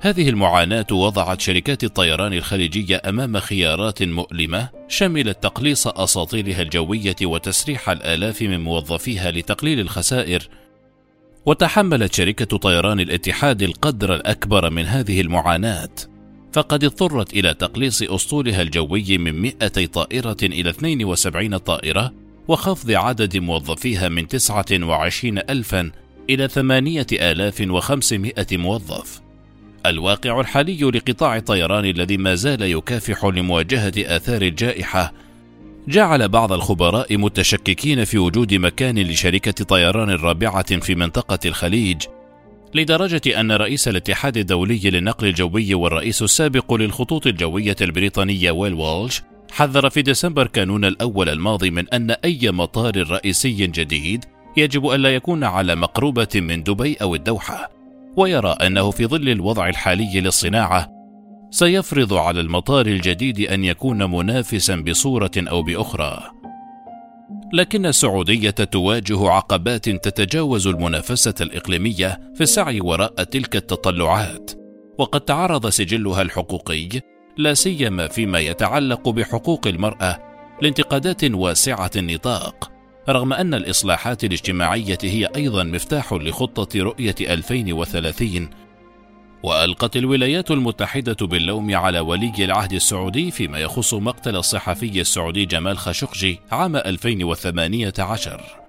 [0.00, 8.42] هذه المعاناة وضعت شركات الطيران الخليجية أمام خيارات مؤلمة شملت تقليص أساطيلها الجوية وتسريح الآلاف
[8.42, 10.48] من موظفيها لتقليل الخسائر.
[11.46, 15.90] وتحملت شركة طيران الاتحاد القدر الأكبر من هذه المعاناة.
[16.52, 22.12] فقد اضطرت إلى تقليص أسطولها الجوي من 200 طائرة إلى 72 طائرة
[22.48, 25.90] وخفض عدد موظفيها من 29 ألفا
[26.30, 29.25] إلى 8500 موظف.
[29.90, 35.12] الواقع الحالي لقطاع الطيران الذي ما زال يكافح لمواجهة آثار الجائحة.
[35.88, 42.02] جعل بعض الخبراء متشككين في وجود مكان لشركة طيران رابعة في منطقة الخليج
[42.74, 49.90] لدرجة أن رئيس الاتحاد الدولي للنقل الجوي والرئيس السابق للخطوط الجوية البريطانية ويل والش حذر
[49.90, 54.24] في ديسمبر كانون الأول الماضي من أن أي مطار رئيسي جديد
[54.56, 57.75] يجب الا يكون على مقروبه من دبي أو الدوحة.
[58.16, 60.88] ويرى أنه في ظل الوضع الحالي للصناعة
[61.50, 66.30] سيفرض على المطار الجديد أن يكون منافسا بصورة أو بأخرى.
[67.52, 74.50] لكن السعودية تواجه عقبات تتجاوز المنافسة الإقليمية في السعي وراء تلك التطلعات
[74.98, 76.88] وقد تعرض سجلها الحقوقي
[77.36, 80.18] لا سيما فيما يتعلق بحقوق المرأة
[80.62, 82.75] لانتقادات واسعة النطاق.
[83.08, 88.50] رغم أن الإصلاحات الاجتماعية هي أيضا مفتاح لخطة رؤية 2030
[89.42, 96.40] وألقت الولايات المتحدة باللوم على ولي العهد السعودي فيما يخص مقتل الصحفي السعودي جمال خاشقجي
[96.52, 98.66] عام 2018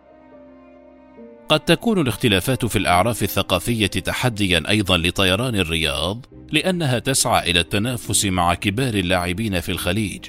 [1.50, 8.54] قد تكون الاختلافات في الأعراف الثقافية تحديا أيضا لطيران الرياض لأنها تسعى إلى التنافس مع
[8.54, 10.26] كبار اللاعبين في الخليج.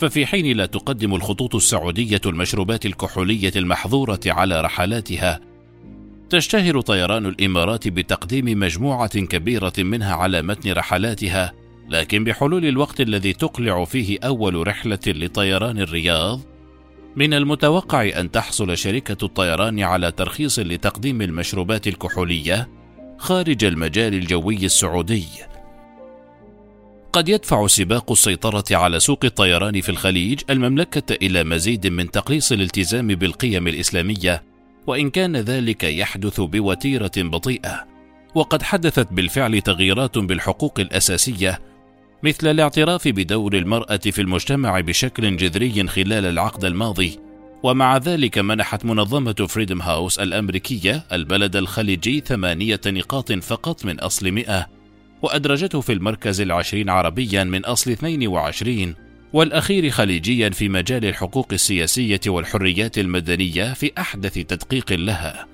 [0.00, 5.40] ففي حين لا تقدم الخطوط السعودية المشروبات الكحولية المحظورة على رحلاتها
[6.30, 11.52] تشتهر طيران الإمارات بتقديم مجموعة كبيرة منها على متن رحلاتها
[11.88, 16.40] لكن بحلول الوقت الذي تقلع فيه أول رحلة لطيران الرياض
[17.16, 22.68] من المتوقع أن تحصل شركة الطيران على ترخيص لتقديم المشروبات الكحولية
[23.18, 25.26] خارج المجال الجوي السعودي.
[27.12, 33.06] قد يدفع سباق السيطرة على سوق الطيران في الخليج المملكة إلى مزيد من تقليص الالتزام
[33.06, 34.42] بالقيم الإسلامية،
[34.86, 37.86] وإن كان ذلك يحدث بوتيرة بطيئة،
[38.34, 41.60] وقد حدثت بالفعل تغييرات بالحقوق الأساسية
[42.22, 47.18] مثل الاعتراف بدور المرأة في المجتمع بشكل جذري خلال العقد الماضي،
[47.62, 54.79] ومع ذلك منحت منظمة فريدم هاوس الأمريكية البلد الخليجي ثمانية نقاط فقط من أصل مئة.
[55.22, 58.94] وأدرجته في المركز العشرين عربيا من أصل 22
[59.32, 65.46] والأخير خليجيا في مجال الحقوق السياسية والحريات المدنية في أحدث تدقيق لها.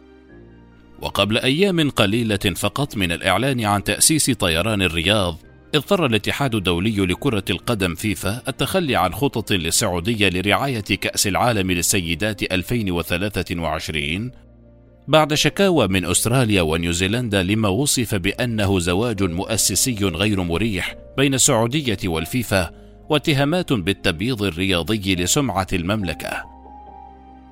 [1.02, 5.38] وقبل أيام قليلة فقط من الإعلان عن تأسيس طيران الرياض،
[5.74, 14.30] اضطر الاتحاد الدولي لكرة القدم فيفا التخلي عن خطط للسعودية لرعاية كأس العالم للسيدات 2023
[15.08, 22.70] بعد شكاوى من أستراليا ونيوزيلندا لما وصف بأنه زواج مؤسسي غير مريح بين السعودية والفيفا
[23.08, 26.56] واتهامات بالتبييض الرياضي لسمعة المملكة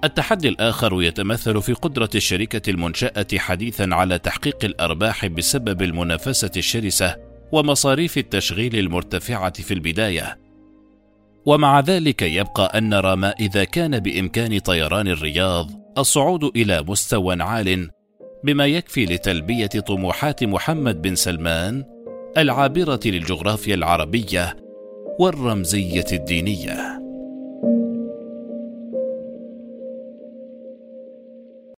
[0.04, 7.16] التحدي الآخر يتمثل في قدرة الشركة المنشأة حديثا على تحقيق الأرباح بسبب المنافسة الشرسة
[7.52, 10.38] ومصاريف التشغيل المرتفعة في البداية.
[11.46, 17.90] ومع ذلك يبقى أن نرى ما إذا كان بإمكان طيران الرياض الصعود إلى مستوى عال
[18.44, 21.84] بما يكفي لتلبية طموحات محمد بن سلمان
[22.36, 24.56] العابرة للجغرافيا العربية
[25.20, 27.03] والرمزية الدينية.